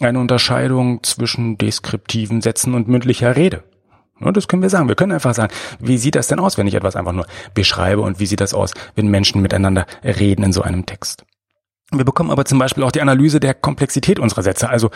eine 0.00 0.18
Unterscheidung 0.18 1.02
zwischen 1.02 1.56
deskriptiven 1.56 2.40
Sätzen 2.40 2.74
und 2.74 2.88
mündlicher 2.88 3.36
Rede. 3.36 3.62
Und 4.20 4.36
das 4.36 4.48
können 4.48 4.62
wir 4.62 4.70
sagen. 4.70 4.88
Wir 4.88 4.94
können 4.94 5.12
einfach 5.12 5.34
sagen, 5.34 5.52
wie 5.80 5.98
sieht 5.98 6.14
das 6.14 6.28
denn 6.28 6.38
aus, 6.38 6.56
wenn 6.56 6.66
ich 6.66 6.74
etwas 6.74 6.96
einfach 6.96 7.12
nur 7.12 7.26
beschreibe 7.52 8.02
und 8.02 8.20
wie 8.20 8.26
sieht 8.26 8.40
das 8.40 8.54
aus, 8.54 8.72
wenn 8.94 9.08
Menschen 9.08 9.42
miteinander 9.42 9.86
reden 10.02 10.44
in 10.44 10.52
so 10.52 10.62
einem 10.62 10.86
Text. 10.86 11.24
Wir 11.90 12.04
bekommen 12.04 12.30
aber 12.30 12.44
zum 12.44 12.58
Beispiel 12.58 12.82
auch 12.82 12.92
die 12.92 13.02
Analyse 13.02 13.40
der 13.40 13.54
Komplexität 13.54 14.18
unserer 14.18 14.42
Sätze. 14.42 14.68
Also 14.68 14.90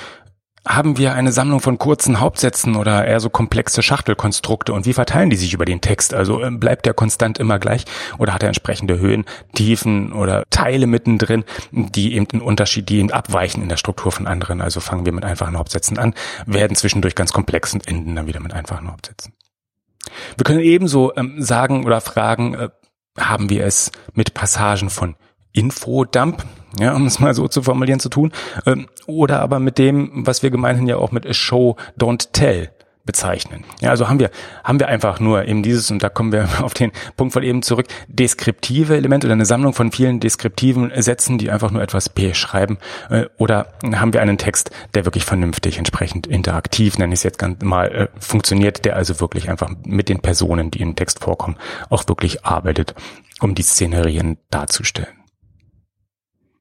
haben 0.68 0.98
wir 0.98 1.14
eine 1.14 1.32
Sammlung 1.32 1.60
von 1.60 1.78
kurzen 1.78 2.20
Hauptsätzen 2.20 2.76
oder 2.76 3.06
eher 3.06 3.20
so 3.20 3.30
komplexe 3.30 3.82
Schachtelkonstrukte 3.82 4.74
und 4.74 4.84
wie 4.84 4.92
verteilen 4.92 5.30
die 5.30 5.36
sich 5.36 5.54
über 5.54 5.64
den 5.64 5.80
Text? 5.80 6.12
Also 6.12 6.42
ähm, 6.42 6.60
bleibt 6.60 6.84
der 6.84 6.92
konstant 6.92 7.38
immer 7.38 7.58
gleich 7.58 7.86
oder 8.18 8.34
hat 8.34 8.42
er 8.42 8.48
entsprechende 8.48 8.98
Höhen, 8.98 9.24
Tiefen 9.54 10.12
oder 10.12 10.44
Teile 10.50 10.86
mittendrin, 10.86 11.44
die 11.72 12.14
eben 12.14 12.26
einen 12.30 12.42
Unterschied, 12.42 12.90
die 12.90 12.98
eben 12.98 13.10
abweichen 13.10 13.62
in 13.62 13.70
der 13.70 13.78
Struktur 13.78 14.12
von 14.12 14.26
anderen? 14.26 14.60
Also 14.60 14.80
fangen 14.80 15.06
wir 15.06 15.12
mit 15.12 15.24
einfachen 15.24 15.56
Hauptsätzen 15.56 15.98
an, 15.98 16.12
werden 16.44 16.76
zwischendurch 16.76 17.14
ganz 17.14 17.32
komplex 17.32 17.72
und 17.72 17.88
enden 17.88 18.14
dann 18.14 18.26
wieder 18.26 18.40
mit 18.40 18.52
einfachen 18.52 18.90
Hauptsätzen. 18.92 19.32
Wir 20.36 20.44
können 20.44 20.60
ebenso 20.60 21.16
ähm, 21.16 21.42
sagen 21.42 21.86
oder 21.86 22.02
fragen, 22.02 22.54
äh, 22.54 22.68
haben 23.18 23.48
wir 23.48 23.64
es 23.64 23.90
mit 24.12 24.34
Passagen 24.34 24.90
von 24.90 25.16
Infodump, 25.52 26.44
ja, 26.78 26.94
um 26.94 27.06
es 27.06 27.18
mal 27.18 27.34
so 27.34 27.48
zu 27.48 27.62
formulieren 27.62 28.00
zu 28.00 28.08
tun, 28.08 28.32
ähm, 28.66 28.88
oder 29.06 29.40
aber 29.40 29.58
mit 29.58 29.78
dem, 29.78 30.26
was 30.26 30.42
wir 30.42 30.50
gemeinhin 30.50 30.86
ja 30.86 30.96
auch 30.96 31.12
mit 31.12 31.26
a 31.26 31.32
Show 31.32 31.76
Don't 31.98 32.28
Tell 32.32 32.70
bezeichnen. 33.08 33.64
Ja, 33.80 33.88
also 33.88 34.10
haben 34.10 34.20
wir, 34.20 34.30
haben 34.62 34.78
wir 34.78 34.88
einfach 34.88 35.18
nur 35.18 35.48
eben 35.48 35.62
dieses, 35.62 35.90
und 35.90 36.02
da 36.02 36.10
kommen 36.10 36.30
wir 36.30 36.46
auf 36.62 36.74
den 36.74 36.92
Punkt 37.16 37.32
von 37.32 37.42
eben 37.42 37.62
zurück, 37.62 37.86
deskriptive 38.06 38.94
Elemente 38.94 39.26
oder 39.26 39.32
eine 39.32 39.46
Sammlung 39.46 39.72
von 39.72 39.90
vielen 39.90 40.20
deskriptiven 40.20 40.92
Sätzen, 41.00 41.38
die 41.38 41.50
einfach 41.50 41.70
nur 41.70 41.80
etwas 41.80 42.10
beschreiben, 42.10 42.76
äh, 43.08 43.24
oder 43.38 43.72
haben 43.94 44.12
wir 44.12 44.20
einen 44.20 44.36
Text, 44.36 44.70
der 44.92 45.06
wirklich 45.06 45.24
vernünftig, 45.24 45.78
entsprechend 45.78 46.26
interaktiv, 46.26 46.98
nenne 46.98 47.14
ich 47.14 47.20
es 47.20 47.24
jetzt 47.24 47.38
ganz 47.38 47.64
mal, 47.64 47.86
äh, 47.90 48.08
funktioniert, 48.20 48.84
der 48.84 48.96
also 48.96 49.20
wirklich 49.20 49.48
einfach 49.48 49.70
mit 49.84 50.10
den 50.10 50.20
Personen, 50.20 50.70
die 50.70 50.82
im 50.82 50.94
Text 50.94 51.24
vorkommen, 51.24 51.56
auch 51.88 52.06
wirklich 52.08 52.44
arbeitet, 52.44 52.94
um 53.40 53.54
die 53.54 53.62
Szenerien 53.62 54.36
darzustellen. 54.50 55.17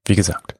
Wie 0.07 0.15
gesagt, 0.15 0.55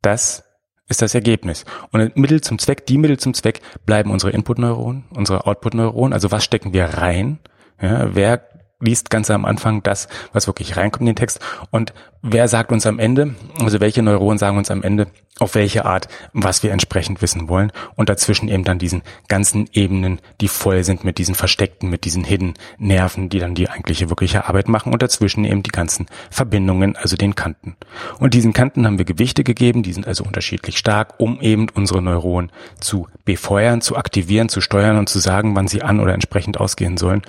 das 0.00 0.44
ist 0.88 1.02
das 1.02 1.14
Ergebnis. 1.14 1.64
Und 1.90 2.16
Mittel 2.16 2.40
zum 2.40 2.58
Zweck, 2.58 2.86
die 2.86 2.98
Mittel 2.98 3.18
zum 3.18 3.34
Zweck 3.34 3.60
bleiben 3.84 4.10
unsere 4.10 4.32
Input-Neuronen, 4.32 5.04
unsere 5.10 5.46
Output-Neuronen. 5.46 6.12
Also 6.12 6.30
was 6.30 6.44
stecken 6.44 6.72
wir 6.72 6.84
rein? 6.84 7.38
Ja, 7.80 8.14
wer 8.14 8.48
liest 8.80 9.10
ganz 9.10 9.30
am 9.30 9.44
Anfang 9.44 9.82
das, 9.82 10.08
was 10.32 10.46
wirklich 10.46 10.76
reinkommt 10.76 11.02
in 11.02 11.06
den 11.06 11.16
Text. 11.16 11.40
Und 11.70 11.92
wer 12.22 12.48
sagt 12.48 12.72
uns 12.72 12.86
am 12.86 12.98
Ende, 12.98 13.34
also 13.60 13.80
welche 13.80 14.02
Neuronen 14.02 14.38
sagen 14.38 14.56
uns 14.56 14.70
am 14.70 14.82
Ende, 14.82 15.08
auf 15.38 15.54
welche 15.56 15.84
Art, 15.84 16.08
was 16.32 16.62
wir 16.62 16.70
entsprechend 16.70 17.20
wissen 17.20 17.48
wollen. 17.48 17.72
Und 17.96 18.08
dazwischen 18.08 18.48
eben 18.48 18.64
dann 18.64 18.78
diesen 18.78 19.02
ganzen 19.28 19.68
Ebenen, 19.72 20.20
die 20.40 20.48
voll 20.48 20.84
sind 20.84 21.04
mit 21.04 21.18
diesen 21.18 21.34
versteckten, 21.34 21.90
mit 21.90 22.04
diesen 22.04 22.22
hidden 22.22 22.54
Nerven, 22.78 23.28
die 23.28 23.40
dann 23.40 23.54
die 23.54 23.68
eigentliche 23.68 24.08
wirkliche 24.08 24.46
Arbeit 24.46 24.68
machen. 24.68 24.92
Und 24.92 25.02
dazwischen 25.02 25.44
eben 25.44 25.62
die 25.62 25.70
ganzen 25.70 26.06
Verbindungen, 26.30 26.96
also 26.96 27.16
den 27.16 27.34
Kanten. 27.34 27.76
Und 28.20 28.34
diesen 28.34 28.52
Kanten 28.52 28.86
haben 28.86 28.98
wir 28.98 29.04
Gewichte 29.04 29.42
gegeben, 29.42 29.82
die 29.82 29.92
sind 29.92 30.06
also 30.06 30.22
unterschiedlich 30.24 30.78
stark, 30.78 31.14
um 31.18 31.40
eben 31.40 31.66
unsere 31.74 32.00
Neuronen 32.00 32.52
zu 32.78 33.08
befeuern, 33.24 33.80
zu 33.80 33.96
aktivieren, 33.96 34.48
zu 34.48 34.60
steuern 34.60 34.96
und 34.96 35.08
zu 35.08 35.18
sagen, 35.18 35.56
wann 35.56 35.66
sie 35.66 35.82
an 35.82 35.98
oder 35.98 36.14
entsprechend 36.14 36.60
ausgehen 36.60 36.96
sollen 36.96 37.22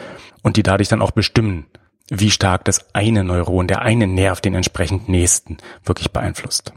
und 0.44 0.58
die 0.58 0.64
dadurch 0.64 0.90
dann 0.90 1.02
auch 1.02 1.12
bestimmen, 1.12 1.66
wie 2.10 2.32
stark 2.32 2.66
das 2.66 2.94
eine 2.94 3.24
Neuron, 3.24 3.68
der 3.68 3.82
eine 3.82 4.08
Nerv 4.08 4.42
den 4.42 4.56
entsprechend 4.56 5.10
nächsten 5.10 5.58
wirklich 5.84 6.12
beeinflusst. 6.12 6.74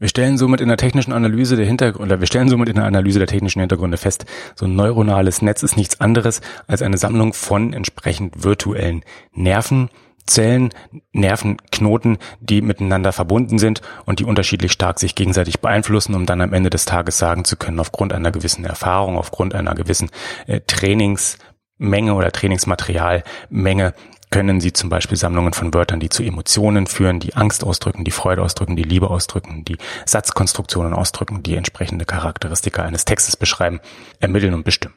Wir 0.00 0.08
stellen 0.08 0.38
somit 0.38 0.62
in 0.62 0.68
der 0.68 0.78
technischen 0.78 1.12
Analyse 1.12 1.56
der 1.56 1.66
Hintergründe, 1.66 2.20
wir 2.20 2.26
stellen 2.26 2.48
somit 2.48 2.70
in 2.70 2.76
der 2.76 2.86
Analyse 2.86 3.18
der 3.18 3.28
technischen 3.28 3.60
Hintergründe 3.60 3.98
fest, 3.98 4.24
so 4.54 4.64
ein 4.64 4.74
neuronales 4.74 5.42
Netz 5.42 5.62
ist 5.62 5.76
nichts 5.76 6.00
anderes 6.00 6.40
als 6.66 6.80
eine 6.80 6.96
Sammlung 6.96 7.34
von 7.34 7.74
entsprechend 7.74 8.42
virtuellen 8.42 9.04
Nervenzellen, 9.34 10.70
Nervenknoten, 11.12 12.16
die 12.40 12.62
miteinander 12.62 13.12
verbunden 13.12 13.58
sind 13.58 13.82
und 14.06 14.20
die 14.20 14.24
unterschiedlich 14.24 14.72
stark 14.72 14.98
sich 14.98 15.14
gegenseitig 15.14 15.60
beeinflussen, 15.60 16.14
um 16.14 16.24
dann 16.24 16.40
am 16.40 16.54
Ende 16.54 16.70
des 16.70 16.86
Tages 16.86 17.18
sagen 17.18 17.44
zu 17.44 17.56
können, 17.56 17.78
aufgrund 17.78 18.14
einer 18.14 18.30
gewissen 18.30 18.64
Erfahrung, 18.64 19.18
aufgrund 19.18 19.54
einer 19.54 19.74
gewissen 19.74 20.08
äh, 20.46 20.60
Trainings 20.66 21.36
Menge 21.80 22.14
oder 22.14 22.30
Trainingsmaterialmenge 22.30 23.94
können 24.30 24.60
Sie 24.60 24.72
zum 24.72 24.90
Beispiel 24.90 25.16
Sammlungen 25.16 25.54
von 25.54 25.74
Wörtern, 25.74 25.98
die 25.98 26.10
zu 26.10 26.22
Emotionen 26.22 26.86
führen, 26.86 27.18
die 27.18 27.34
Angst 27.34 27.64
ausdrücken, 27.64 28.04
die 28.04 28.12
Freude 28.12 28.42
ausdrücken, 28.42 28.76
die 28.76 28.84
Liebe 28.84 29.10
ausdrücken, 29.10 29.64
die 29.64 29.76
Satzkonstruktionen 30.06 30.92
ausdrücken, 30.92 31.42
die 31.42 31.56
entsprechende 31.56 32.04
Charakteristika 32.04 32.82
eines 32.82 33.06
Textes 33.06 33.36
beschreiben, 33.36 33.80
ermitteln 34.20 34.54
und 34.54 34.64
bestimmen. 34.64 34.94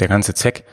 Der 0.00 0.08
ganze 0.08 0.34
Zweck 0.34 0.64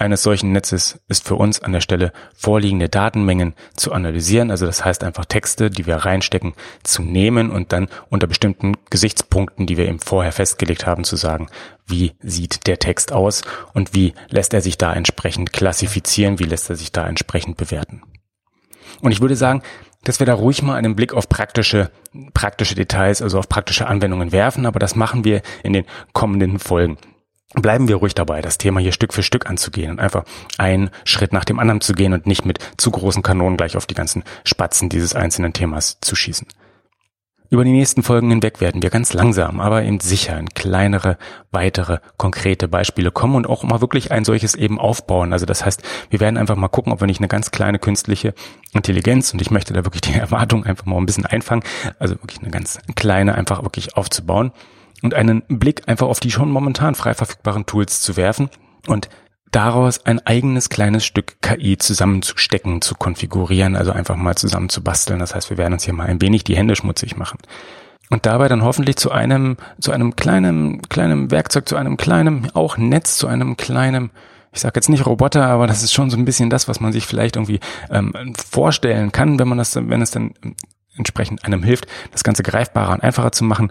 eines 0.00 0.22
solchen 0.22 0.52
Netzes 0.52 0.98
ist 1.08 1.26
für 1.26 1.34
uns 1.34 1.60
an 1.60 1.72
der 1.72 1.80
Stelle 1.80 2.12
vorliegende 2.34 2.88
Datenmengen 2.88 3.54
zu 3.76 3.92
analysieren. 3.92 4.50
Also 4.50 4.66
das 4.66 4.84
heißt 4.84 5.04
einfach 5.04 5.26
Texte, 5.26 5.70
die 5.70 5.86
wir 5.86 5.96
reinstecken, 5.96 6.54
zu 6.82 7.02
nehmen 7.02 7.50
und 7.50 7.72
dann 7.72 7.88
unter 8.08 8.26
bestimmten 8.26 8.76
Gesichtspunkten, 8.88 9.66
die 9.66 9.76
wir 9.76 9.86
eben 9.86 10.00
vorher 10.00 10.32
festgelegt 10.32 10.86
haben, 10.86 11.04
zu 11.04 11.16
sagen, 11.16 11.48
wie 11.86 12.12
sieht 12.20 12.66
der 12.66 12.78
Text 12.78 13.12
aus 13.12 13.42
und 13.74 13.94
wie 13.94 14.14
lässt 14.28 14.54
er 14.54 14.62
sich 14.62 14.78
da 14.78 14.94
entsprechend 14.94 15.52
klassifizieren, 15.52 16.38
wie 16.38 16.44
lässt 16.44 16.70
er 16.70 16.76
sich 16.76 16.92
da 16.92 17.06
entsprechend 17.06 17.56
bewerten. 17.56 18.02
Und 19.02 19.12
ich 19.12 19.20
würde 19.20 19.36
sagen, 19.36 19.62
dass 20.04 20.18
wir 20.18 20.26
da 20.26 20.34
ruhig 20.34 20.62
mal 20.62 20.76
einen 20.76 20.96
Blick 20.96 21.12
auf 21.12 21.28
praktische, 21.28 21.90
praktische 22.32 22.74
Details, 22.74 23.20
also 23.20 23.38
auf 23.38 23.48
praktische 23.48 23.86
Anwendungen 23.86 24.32
werfen, 24.32 24.64
aber 24.64 24.78
das 24.78 24.96
machen 24.96 25.24
wir 25.24 25.42
in 25.62 25.74
den 25.74 25.84
kommenden 26.12 26.58
Folgen 26.58 26.96
bleiben 27.54 27.88
wir 27.88 27.96
ruhig 27.96 28.14
dabei, 28.14 28.42
das 28.42 28.58
Thema 28.58 28.80
hier 28.80 28.92
Stück 28.92 29.12
für 29.12 29.22
Stück 29.22 29.48
anzugehen 29.48 29.90
und 29.92 30.00
einfach 30.00 30.24
einen 30.58 30.90
Schritt 31.04 31.32
nach 31.32 31.44
dem 31.44 31.58
anderen 31.58 31.80
zu 31.80 31.94
gehen 31.94 32.12
und 32.12 32.26
nicht 32.26 32.44
mit 32.44 32.58
zu 32.76 32.90
großen 32.90 33.22
Kanonen 33.22 33.56
gleich 33.56 33.76
auf 33.76 33.86
die 33.86 33.94
ganzen 33.94 34.24
Spatzen 34.44 34.88
dieses 34.88 35.14
einzelnen 35.14 35.52
Themas 35.52 35.98
zu 36.00 36.14
schießen. 36.14 36.46
Über 37.52 37.64
die 37.64 37.72
nächsten 37.72 38.04
Folgen 38.04 38.30
hinweg 38.30 38.60
werden 38.60 38.80
wir 38.80 38.90
ganz 38.90 39.12
langsam, 39.12 39.58
aber 39.58 39.82
eben 39.82 39.98
sicher 39.98 40.38
in 40.38 40.50
kleinere, 40.50 41.18
weitere, 41.50 41.98
konkrete 42.16 42.68
Beispiele 42.68 43.10
kommen 43.10 43.34
und 43.34 43.48
auch 43.48 43.64
mal 43.64 43.80
wirklich 43.80 44.12
ein 44.12 44.24
solches 44.24 44.54
eben 44.54 44.78
aufbauen. 44.78 45.32
Also 45.32 45.46
das 45.46 45.64
heißt, 45.64 45.82
wir 46.10 46.20
werden 46.20 46.36
einfach 46.36 46.54
mal 46.54 46.68
gucken, 46.68 46.92
ob 46.92 47.00
wir 47.00 47.08
nicht 47.08 47.18
eine 47.18 47.26
ganz 47.26 47.50
kleine 47.50 47.80
künstliche 47.80 48.34
Intelligenz, 48.72 49.32
und 49.32 49.42
ich 49.42 49.50
möchte 49.50 49.72
da 49.72 49.84
wirklich 49.84 50.02
die 50.02 50.14
Erwartung 50.18 50.64
einfach 50.64 50.86
mal 50.86 50.98
ein 50.98 51.06
bisschen 51.06 51.26
einfangen, 51.26 51.64
also 51.98 52.14
wirklich 52.22 52.40
eine 52.40 52.52
ganz 52.52 52.78
kleine 52.94 53.34
einfach 53.34 53.64
wirklich 53.64 53.96
aufzubauen 53.96 54.52
und 55.02 55.14
einen 55.14 55.42
Blick 55.48 55.88
einfach 55.88 56.06
auf 56.06 56.20
die 56.20 56.30
schon 56.30 56.50
momentan 56.50 56.94
frei 56.94 57.14
verfügbaren 57.14 57.66
Tools 57.66 58.00
zu 58.00 58.16
werfen 58.16 58.50
und 58.86 59.08
daraus 59.50 60.04
ein 60.06 60.24
eigenes 60.26 60.68
kleines 60.68 61.04
Stück 61.04 61.40
KI 61.42 61.76
zusammenzustecken, 61.76 62.82
zu 62.82 62.94
konfigurieren, 62.94 63.76
also 63.76 63.92
einfach 63.92 64.16
mal 64.16 64.36
zusammen 64.36 64.68
zu 64.68 64.82
basteln. 64.82 65.18
Das 65.18 65.34
heißt, 65.34 65.50
wir 65.50 65.58
werden 65.58 65.74
uns 65.74 65.84
hier 65.84 65.94
mal 65.94 66.06
ein 66.06 66.20
wenig 66.20 66.44
die 66.44 66.56
Hände 66.56 66.76
schmutzig 66.76 67.16
machen. 67.16 67.38
Und 68.10 68.26
dabei 68.26 68.48
dann 68.48 68.62
hoffentlich 68.62 68.96
zu 68.96 69.12
einem, 69.12 69.56
zu 69.80 69.92
einem 69.92 70.16
kleinen, 70.16 70.82
kleinen 70.82 71.30
Werkzeug, 71.30 71.68
zu 71.68 71.76
einem 71.76 71.96
kleinen, 71.96 72.50
auch 72.54 72.76
Netz, 72.76 73.16
zu 73.16 73.28
einem 73.28 73.56
kleinen, 73.56 74.10
ich 74.52 74.60
sage 74.60 74.76
jetzt 74.76 74.88
nicht 74.88 75.06
Roboter, 75.06 75.46
aber 75.46 75.68
das 75.68 75.84
ist 75.84 75.92
schon 75.92 76.10
so 76.10 76.16
ein 76.16 76.24
bisschen 76.24 76.50
das, 76.50 76.66
was 76.66 76.80
man 76.80 76.92
sich 76.92 77.06
vielleicht 77.06 77.36
irgendwie 77.36 77.60
ähm, 77.88 78.34
vorstellen 78.34 79.12
kann, 79.12 79.38
wenn 79.38 79.46
man 79.46 79.58
das, 79.58 79.76
wenn 79.76 80.02
es 80.02 80.10
dann 80.10 80.32
entsprechend 80.96 81.44
einem 81.44 81.62
hilft, 81.62 81.86
das 82.10 82.24
Ganze 82.24 82.42
greifbarer 82.42 82.92
und 82.92 83.02
einfacher 83.02 83.30
zu 83.30 83.44
machen 83.44 83.70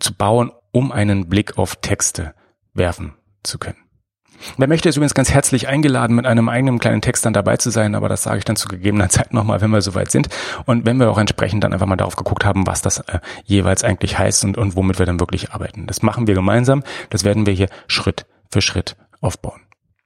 zu 0.00 0.14
bauen, 0.14 0.52
um 0.72 0.92
einen 0.92 1.28
Blick 1.28 1.58
auf 1.58 1.76
Texte 1.76 2.34
werfen 2.74 3.14
zu 3.42 3.58
können. 3.58 3.78
Wer 4.56 4.68
möchte, 4.68 4.88
ist 4.88 4.96
übrigens 4.96 5.14
ganz 5.14 5.32
herzlich 5.32 5.68
eingeladen, 5.68 6.14
mit 6.14 6.26
einem 6.26 6.48
eigenen 6.48 6.78
kleinen 6.78 7.02
Text 7.02 7.26
dann 7.26 7.32
dabei 7.32 7.56
zu 7.56 7.70
sein, 7.70 7.94
aber 7.94 8.08
das 8.08 8.22
sage 8.22 8.38
ich 8.38 8.44
dann 8.44 8.56
zu 8.56 8.68
gegebener 8.68 9.08
Zeit 9.08 9.34
nochmal, 9.34 9.60
wenn 9.60 9.70
wir 9.70 9.82
soweit 9.82 10.10
sind. 10.10 10.28
Und 10.64 10.86
wenn 10.86 10.98
wir 10.98 11.10
auch 11.10 11.18
entsprechend 11.18 11.64
dann 11.64 11.72
einfach 11.72 11.86
mal 11.86 11.96
darauf 11.96 12.16
geguckt 12.16 12.44
haben, 12.44 12.66
was 12.66 12.82
das 12.82 13.00
äh, 13.00 13.18
jeweils 13.44 13.84
eigentlich 13.84 14.18
heißt 14.18 14.44
und, 14.44 14.56
und 14.56 14.76
womit 14.76 14.98
wir 14.98 15.06
dann 15.06 15.20
wirklich 15.20 15.52
arbeiten. 15.52 15.86
Das 15.86 16.02
machen 16.02 16.26
wir 16.26 16.34
gemeinsam, 16.34 16.84
das 17.10 17.24
werden 17.24 17.46
wir 17.46 17.52
hier 17.52 17.68
Schritt 17.88 18.26
für 18.50 18.62
Schritt 18.62 18.96
aufbauen. 19.20 19.60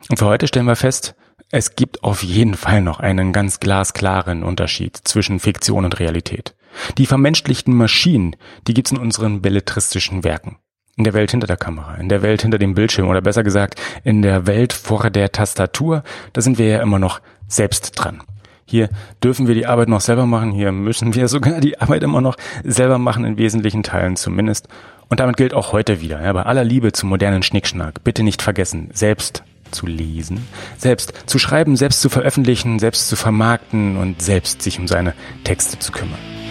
Und 0.09 0.19
für 0.19 0.27
heute 0.27 0.49
stellen 0.49 0.67
wir 0.67 0.77
fest, 0.77 1.15
es 1.51 1.77
gibt 1.77 2.03
auf 2.03 2.23
jeden 2.23 2.55
Fall 2.55 2.81
noch 2.81 3.01
einen 3.01 3.33
ganz 3.33 3.61
glasklaren 3.61 4.43
Unterschied 4.43 4.97
zwischen 4.97 5.39
Fiktion 5.39 5.85
und 5.85 6.01
Realität. 6.01 6.55
Die 6.99 7.07
vermenschlichten 7.07 7.75
Maschinen, 7.75 8.37
die 8.67 8.75
gibt's 8.75 8.93
in 8.93 8.99
unseren 8.99 9.43
belletristischen 9.43 10.25
Werken. 10.25 10.57
In 10.97 11.05
der 11.05 11.15
Welt 11.15 11.31
hinter 11.31 11.47
der 11.47 11.57
Kamera, 11.57 11.95
in 11.95 12.09
der 12.09 12.23
Welt 12.23 12.43
hinter 12.43 12.59
dem 12.59 12.75
Bildschirm 12.75 13.09
oder 13.09 13.23
besser 13.23 13.43
gesagt 13.43 13.81
in 14.05 14.21
der 14.21 14.47
Welt 14.47 14.75
vor 14.75 15.09
der 15.09 15.33
Tastatur, 15.33 16.03
da 16.35 16.43
sind 16.43 16.59
wir 16.59 16.69
ja 16.69 16.83
immer 16.83 16.99
noch 16.99 17.21
selbst 17.49 17.93
dran. 17.93 18.23
Hier 18.67 18.89
dürfen 19.23 19.49
wir 19.49 19.55
die 19.55 19.67
Arbeit 19.67 19.89
noch 19.89 20.01
selber 20.01 20.27
machen, 20.27 20.53
hier 20.53 20.73
müssen 20.73 21.15
wir 21.15 21.29
sogar 21.29 21.61
die 21.61 21.81
Arbeit 21.81 22.03
immer 22.03 22.21
noch 22.21 22.37
selber 22.65 22.99
machen, 22.99 23.25
in 23.25 23.39
wesentlichen 23.39 23.83
Teilen 23.83 24.17
zumindest. 24.17 24.69
Und 25.09 25.21
damit 25.21 25.37
gilt 25.37 25.55
auch 25.55 25.73
heute 25.73 26.01
wieder, 26.01 26.23
ja, 26.23 26.33
bei 26.33 26.43
aller 26.43 26.65
Liebe 26.65 26.93
zum 26.93 27.09
modernen 27.09 27.43
Schnickschnack, 27.43 28.03
bitte 28.05 28.23
nicht 28.23 28.41
vergessen, 28.41 28.91
selbst 28.93 29.43
zu 29.71 29.87
lesen, 29.87 30.47
selbst 30.79 31.13
zu 31.27 31.39
schreiben, 31.39 31.77
selbst 31.77 32.01
zu 32.01 32.09
veröffentlichen, 32.09 32.79
selbst 32.79 33.09
zu 33.09 33.17
vermarkten 33.17 33.97
und 33.97 34.23
selbst 34.23 34.63
sich 34.63 34.79
um 34.79 34.89
seine 34.89 35.15
Texte 35.45 35.79
zu 35.79 35.93
kümmern. 35.93 36.42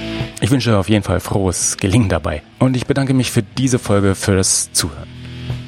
Ich 0.41 0.49
wünsche 0.49 0.77
auf 0.77 0.89
jeden 0.89 1.03
Fall 1.03 1.19
frohes 1.19 1.77
Gelingen 1.77 2.09
dabei. 2.09 2.41
Und 2.59 2.75
ich 2.75 2.87
bedanke 2.87 3.13
mich 3.13 3.31
für 3.31 3.43
diese 3.43 3.79
Folge 3.79 4.15
für 4.15 4.35
das 4.35 4.73
Zuhören. 4.73 5.07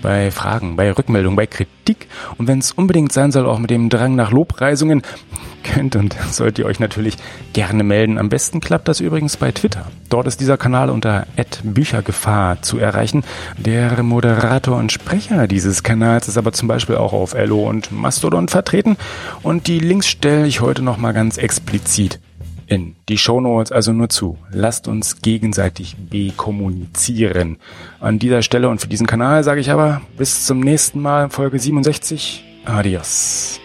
Bei 0.01 0.31
Fragen, 0.31 0.75
bei 0.75 0.91
Rückmeldungen, 0.91 1.37
bei 1.37 1.47
Kritik 1.47 2.07
und 2.37 2.47
wenn 2.47 2.59
es 2.59 2.73
unbedingt 2.73 3.13
sein 3.13 3.31
soll, 3.31 3.45
auch 3.45 3.59
mit 3.59 3.69
dem 3.69 3.89
Drang 3.89 4.15
nach 4.15 4.31
Lobpreisungen, 4.31 5.01
könnt 5.63 5.95
und 5.95 6.15
sollt 6.31 6.59
ihr 6.59 6.65
euch 6.65 6.79
natürlich 6.79 7.15
gerne 7.53 7.83
melden. 7.83 8.17
Am 8.17 8.27
besten 8.27 8.59
klappt 8.59 8.89
das 8.89 8.99
übrigens 8.99 9.37
bei 9.37 9.51
Twitter. 9.51 9.85
Dort 10.09 10.27
ist 10.27 10.41
dieser 10.41 10.57
Kanal 10.57 10.89
unter 10.89 11.25
Büchergefahr 11.63 12.61
zu 12.61 12.77
erreichen. 12.77 13.23
Der 13.57 14.03
Moderator 14.03 14.77
und 14.77 14.91
Sprecher 14.91 15.47
dieses 15.47 15.83
Kanals 15.83 16.27
ist 16.27 16.37
aber 16.37 16.51
zum 16.51 16.67
Beispiel 16.67 16.97
auch 16.97 17.13
auf 17.13 17.33
Ello 17.33 17.69
und 17.69 17.91
Mastodon 17.91 18.49
vertreten 18.49 18.97
und 19.41 19.67
die 19.67 19.79
Links 19.79 20.07
stelle 20.07 20.45
ich 20.45 20.59
heute 20.59 20.81
nochmal 20.81 21.13
ganz 21.13 21.37
explizit 21.37 22.19
in 22.67 22.95
die 23.09 23.17
Shownotes 23.17 23.71
also 23.71 23.93
nur 23.93 24.09
zu. 24.09 24.37
Lasst 24.51 24.87
uns 24.87 25.21
gegenseitig 25.21 25.95
bekommunizieren. 26.09 27.57
An 27.99 28.19
dieser 28.19 28.41
Stelle 28.41 28.69
und 28.69 28.81
für 28.81 28.87
diesen 28.87 29.07
Kanal 29.07 29.43
sage 29.43 29.61
ich 29.61 29.71
aber 29.71 30.01
bis 30.17 30.45
zum 30.45 30.59
nächsten 30.59 31.01
Mal, 31.01 31.29
Folge 31.29 31.59
67. 31.59 32.43
Adios. 32.65 33.59